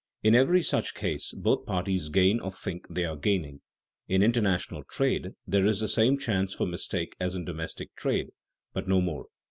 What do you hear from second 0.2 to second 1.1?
In every such